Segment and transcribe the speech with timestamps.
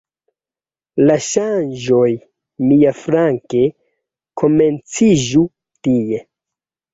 [1.09, 2.07] La ŝanĝoj,
[2.69, 3.61] miaflanke,
[4.43, 5.45] komenciĝu
[5.89, 6.25] tie.